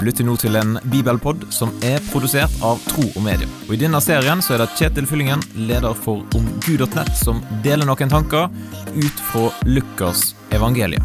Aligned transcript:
Du 0.00 0.06
lytter 0.06 0.24
nå 0.24 0.32
til 0.40 0.54
en 0.56 0.78
bibelpod 0.88 1.42
som 1.52 1.74
er 1.84 2.00
produsert 2.06 2.54
av 2.64 2.78
Tro 2.88 3.02
og 3.04 3.20
Medie. 3.20 3.44
Og 3.66 3.74
I 3.76 3.80
denne 3.82 4.00
serien 4.00 4.40
så 4.40 4.54
er 4.54 4.62
det 4.62 4.70
Kjetil 4.78 5.04
Fyllingen, 5.04 5.42
leder 5.68 5.92
for 5.92 6.24
omgud.nett, 6.38 7.12
som 7.20 7.42
deler 7.60 7.84
noen 7.84 8.08
tanker 8.08 8.48
ut 8.96 9.20
fra 9.28 9.50
Lukas 9.68 10.30
evangelium. 10.56 11.04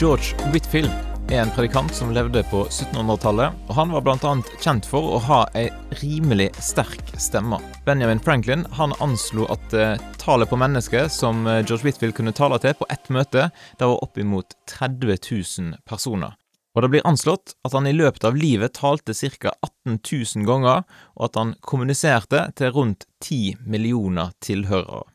George 0.00 0.32
Whitfield 0.56 1.11
er 1.32 1.40
en 1.40 1.50
predikant 1.54 1.94
som 1.96 2.10
levde 2.12 2.42
på 2.50 2.66
1700-tallet, 2.66 3.54
og 3.68 3.76
han 3.76 3.92
var 3.94 4.02
bl.a. 4.04 4.32
kjent 4.60 4.84
for 4.84 5.14
å 5.14 5.20
ha 5.24 5.38
ei 5.56 5.64
rimelig 6.02 6.50
sterk 6.60 7.14
stemme. 7.16 7.56
Benjamin 7.86 8.20
Franklin 8.20 8.66
han 8.76 8.92
anslo 9.00 9.46
at 9.52 9.72
eh, 9.72 9.94
tallet 10.20 10.50
på 10.50 10.58
mennesker 10.60 11.08
som 11.12 11.46
eh, 11.46 11.62
George 11.62 11.86
Whitfield 11.86 12.18
kunne 12.18 12.34
tale 12.36 12.58
til 12.60 12.76
på 12.76 12.88
ett 12.92 13.08
møte, 13.08 13.48
det 13.80 13.88
var 13.88 14.04
oppimot 14.04 14.58
30 14.74 15.16
000 15.16 15.80
personer. 15.88 16.36
Og 16.76 16.84
det 16.84 16.92
blir 16.92 17.08
anslått 17.08 17.56
at 17.64 17.72
han 17.76 17.88
i 17.88 17.96
løpet 17.96 18.28
av 18.28 18.36
livet 18.36 18.76
talte 18.76 19.16
ca. 19.16 19.56
18 19.88 19.98
000 20.36 20.48
ganger, 20.48 20.84
og 21.16 21.26
at 21.30 21.40
han 21.40 21.56
kommuniserte 21.64 22.44
til 22.60 22.76
rundt 22.76 23.08
10 23.24 23.64
millioner 23.64 24.36
tilhørere. 24.44 25.08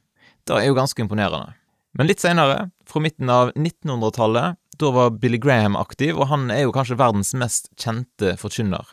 Det 0.48 0.58
er 0.58 0.70
jo 0.72 0.78
ganske 0.78 1.04
imponerende. 1.06 1.54
Men 1.98 2.10
litt 2.10 2.22
seinere, 2.22 2.70
fra 2.86 3.02
midten 3.02 3.30
av 3.34 3.52
1900-tallet, 3.58 4.58
da 4.80 4.92
var 4.94 5.14
Billy 5.22 5.38
Graham 5.42 5.76
aktiv, 5.76 6.18
og 6.18 6.30
han 6.32 6.50
er 6.54 6.66
jo 6.66 6.74
kanskje 6.76 7.00
verdens 7.00 7.34
mest 7.38 7.72
kjente 7.80 8.36
forkynner. 8.40 8.86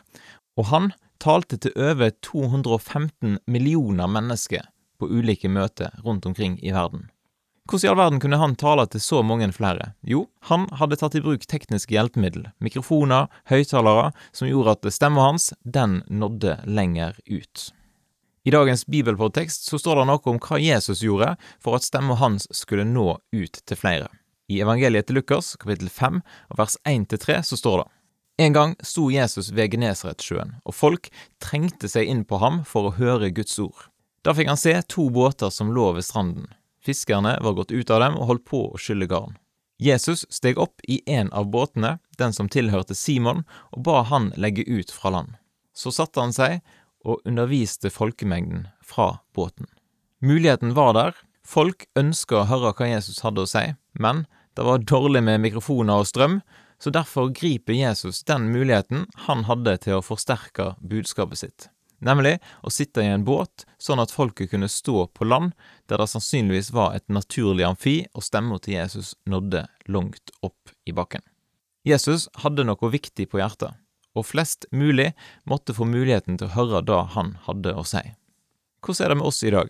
Og 0.57 0.69
han 0.71 0.93
talte 1.21 1.57
til 1.61 1.75
over 1.79 2.13
215 2.25 3.39
millioner 3.47 4.09
mennesker 4.11 4.65
på 4.99 5.09
ulike 5.11 5.51
møter 5.51 5.93
rundt 6.05 6.25
omkring 6.25 6.57
i 6.63 6.73
verden. 6.75 7.09
Hvordan 7.65 7.87
i 7.87 7.89
all 7.89 7.97
verden 7.97 8.19
kunne 8.21 8.37
han 8.37 8.53
tale 8.61 8.85
til 8.93 9.01
så 9.01 9.23
mange 9.25 9.47
flere? 9.53 9.93
Jo, 10.05 10.27
han 10.51 10.67
hadde 10.77 10.99
tatt 11.01 11.15
i 11.17 11.21
bruk 11.25 11.47
tekniske 11.49 11.95
hjelpemiddel, 11.95 12.51
mikrofoner, 12.61 13.25
høyttalere, 13.49 14.11
som 14.37 14.49
gjorde 14.51 14.75
at 14.75 14.93
stemmen 14.93 15.23
hans, 15.23 15.49
den 15.63 16.03
nådde 16.05 16.59
lenger 16.69 17.17
ut. 17.25 17.71
I 18.45 18.53
dagens 18.53 18.85
bibelpodtekst 18.85 19.65
så 19.65 19.79
står 19.81 20.03
det 20.03 20.05
noe 20.11 20.29
om 20.29 20.37
hva 20.37 20.59
Jesus 20.61 21.01
gjorde 21.01 21.31
for 21.57 21.79
at 21.79 21.87
stemmen 21.87 22.21
hans 22.21 22.45
skulle 22.53 22.85
nå 22.85 23.15
ut 23.33 23.57
til 23.65 23.79
flere. 23.81 24.11
I 24.47 24.61
evangeliet 24.61 25.07
til 25.09 25.17
Lukas, 25.17 25.55
kapittel 25.57 25.89
5, 25.89 26.21
vers 26.57 26.77
1-3, 26.85 27.41
så 27.41 27.57
står 27.57 27.81
det 27.81 27.91
En 28.45 28.53
gang 28.53 28.75
sto 28.83 29.07
Jesus 29.09 29.49
ved 29.55 29.71
Genesaretsjøen, 29.73 30.57
og 30.65 30.75
folk 30.75 31.09
trengte 31.41 31.89
seg 31.89 32.09
inn 32.11 32.25
på 32.27 32.37
ham 32.43 32.61
for 32.67 32.89
å 32.89 32.95
høre 32.99 33.31
Guds 33.33 33.57
ord. 33.63 33.87
Da 34.21 34.35
fikk 34.35 34.51
han 34.51 34.59
se 34.59 34.75
to 34.91 35.07
båter 35.13 35.49
som 35.53 35.71
lå 35.73 35.91
ved 35.95 36.05
stranden. 36.05 36.51
Fiskerne 36.85 37.37
var 37.41 37.57
gått 37.57 37.73
ut 37.73 37.89
av 37.89 38.03
dem 38.03 38.19
og 38.19 38.29
holdt 38.29 38.45
på 38.45 38.61
å 38.69 38.81
skylle 38.81 39.09
garn. 39.09 39.37
Jesus 39.81 40.23
steg 40.29 40.59
opp 40.61 40.83
i 40.87 41.01
en 41.09 41.31
av 41.33 41.49
båtene, 41.51 41.97
den 42.19 42.33
som 42.33 42.49
tilhørte 42.51 42.95
Simon, 42.95 43.43
og 43.73 43.83
ba 43.87 44.03
han 44.07 44.29
legge 44.37 44.63
ut 44.67 44.93
fra 44.93 45.11
land. 45.11 45.35
Så 45.75 45.91
satte 45.91 46.21
han 46.21 46.35
seg 46.35 46.61
og 47.05 47.25
underviste 47.25 47.91
folkemengden 47.91 48.67
fra 48.85 49.19
båten. 49.35 49.67
Muligheten 50.21 50.73
var 50.77 50.93
der, 50.95 51.17
folk 51.45 51.85
ønsker 51.99 52.41
å 52.41 52.49
høre 52.49 52.73
hva 52.75 52.89
Jesus 52.89 53.21
hadde 53.25 53.45
å 53.45 53.49
si, 53.49 53.67
men 53.93 54.25
det 54.55 54.65
var 54.65 54.83
dårlig 54.83 55.21
med 55.23 55.43
mikrofoner 55.43 56.01
og 56.01 56.09
strøm, 56.09 56.39
så 56.79 56.91
derfor 56.91 57.31
griper 57.35 57.77
Jesus 57.77 58.23
den 58.27 58.49
muligheten 58.51 59.05
han 59.27 59.45
hadde 59.49 59.77
til 59.85 59.99
å 59.99 60.03
forsterke 60.03 60.73
budskapet 60.83 61.39
sitt, 61.39 61.67
nemlig 62.03 62.37
å 62.63 62.73
sitte 62.73 63.03
i 63.03 63.11
en 63.11 63.23
båt 63.27 63.65
sånn 63.81 64.01
at 64.03 64.13
folket 64.13 64.51
kunne 64.51 64.69
stå 64.71 65.07
på 65.15 65.27
land, 65.27 65.53
der 65.87 66.01
det 66.01 66.09
sannsynligvis 66.11 66.73
var 66.75 66.97
et 66.97 67.07
naturlig 67.07 67.67
amfi, 67.67 67.95
og 68.13 68.25
stemma 68.27 68.59
til 68.59 68.77
Jesus 68.79 69.15
nådde 69.29 69.65
langt 69.91 70.35
opp 70.45 70.75
i 70.85 70.95
bakken. 70.95 71.23
Jesus 71.85 72.27
hadde 72.41 72.65
noe 72.65 72.91
viktig 72.91 73.29
på 73.31 73.39
hjertet, 73.39 73.75
og 74.15 74.25
flest 74.25 74.65
mulig 74.71 75.11
måtte 75.45 75.75
få 75.75 75.87
muligheten 75.87 76.39
til 76.39 76.49
å 76.49 76.55
høre 76.55 76.85
det 76.87 77.01
han 77.15 77.35
hadde 77.45 77.75
å 77.75 77.83
si. 77.85 78.01
Hvordan 78.85 79.05
er 79.05 79.11
det 79.11 79.19
med 79.19 79.27
oss 79.27 79.43
i 79.43 79.53
dag? 79.53 79.69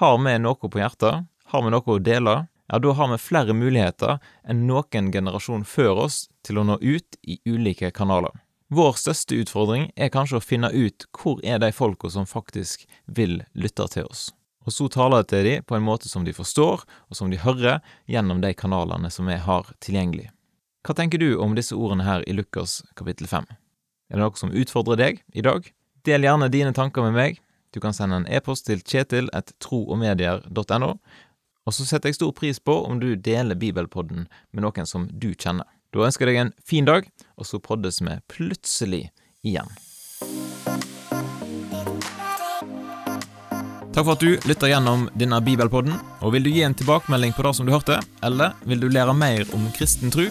Har 0.00 0.18
vi 0.18 0.38
noe 0.42 0.68
på 0.68 0.80
hjertet? 0.80 1.28
Har 1.52 1.62
vi 1.62 1.70
noe 1.70 1.86
å 1.86 2.02
dele? 2.02 2.42
ja, 2.66 2.78
da 2.78 2.92
har 2.92 3.08
vi 3.08 3.18
flere 3.18 3.52
muligheter 3.52 4.18
enn 4.48 4.66
noen 4.68 5.10
generasjon 5.12 5.64
før 5.68 6.06
oss 6.06 6.24
til 6.46 6.58
å 6.58 6.64
nå 6.66 6.78
ut 6.80 7.18
i 7.22 7.38
ulike 7.44 7.90
kanaler. 7.94 8.32
Vår 8.72 8.96
største 8.98 9.36
utfordring 9.38 9.90
er 9.94 10.12
kanskje 10.12 10.40
å 10.40 10.44
finne 10.44 10.70
ut 10.72 11.04
hvor 11.14 11.42
er 11.44 11.60
de 11.60 11.70
folka 11.72 12.10
som 12.10 12.26
faktisk 12.26 12.86
vil 13.04 13.42
lytte 13.52 13.86
til 13.92 14.08
oss, 14.08 14.32
og 14.64 14.72
så 14.72 14.88
taler 14.88 15.22
jeg 15.22 15.30
til 15.30 15.48
dem 15.48 15.66
på 15.68 15.76
en 15.76 15.84
måte 15.84 16.08
som 16.08 16.24
de 16.24 16.32
forstår, 16.32 16.82
og 16.82 17.18
som 17.18 17.30
de 17.30 17.38
hører, 17.38 17.82
gjennom 18.08 18.40
de 18.40 18.54
kanalene 18.56 19.12
som 19.12 19.28
vi 19.28 19.36
har 19.36 19.68
tilgjengelig. 19.84 20.30
Hva 20.84 20.96
tenker 20.96 21.20
du 21.20 21.36
om 21.40 21.54
disse 21.56 21.76
ordene 21.76 22.08
her 22.08 22.24
i 22.28 22.34
Lukas 22.36 22.82
kapittel 22.96 23.28
5? 23.28 23.46
Er 24.10 24.18
det 24.18 24.24
noe 24.24 24.40
som 24.40 24.52
utfordrer 24.52 25.00
deg 25.00 25.22
i 25.32 25.44
dag? 25.44 25.68
Del 26.04 26.26
gjerne 26.26 26.50
dine 26.52 26.74
tanker 26.76 27.04
med 27.06 27.14
meg. 27.16 27.43
Du 27.74 27.80
kan 27.80 27.94
sende 27.94 28.20
en 28.20 28.26
e-post 28.30 28.68
til 28.68 28.78
kjetil 28.78 29.26
kjetil.troogmedier.no, 29.34 30.90
og 31.64 31.74
så 31.74 31.86
setter 31.88 32.12
jeg 32.12 32.20
stor 32.20 32.30
pris 32.36 32.60
på 32.62 32.76
om 32.86 33.00
du 33.02 33.16
deler 33.18 33.58
Bibelpodden 33.58 34.28
med 34.54 34.62
noen 34.62 34.86
som 34.86 35.08
du 35.10 35.32
kjenner. 35.34 35.66
Da 35.90 36.04
ønsker 36.06 36.30
jeg 36.30 36.36
deg 36.36 36.42
en 36.44 36.52
fin 36.62 36.86
dag, 36.86 37.08
og 37.34 37.48
så 37.48 37.58
poddes 37.58 37.98
vi 37.98 38.14
plutselig 38.30 39.08
igjen. 39.42 39.66
Takk 43.94 44.04
for 44.04 44.14
at 44.14 44.22
du 44.22 44.38
lytter 44.46 44.70
gjennom 44.70 45.08
denne 45.18 45.42
bibelpodden. 45.42 45.98
og 46.22 46.34
Vil 46.34 46.46
du 46.46 46.52
gi 46.54 46.62
en 46.66 46.78
tilbakemelding 46.78 47.34
på 47.34 47.42
det 47.46 47.56
som 47.58 47.66
du 47.66 47.74
hørte, 47.74 47.98
eller 48.22 48.54
vil 48.62 48.86
du 48.86 48.86
lære 48.86 49.18
mer 49.18 49.42
om 49.54 49.66
kristen 49.74 50.14
tro, 50.14 50.30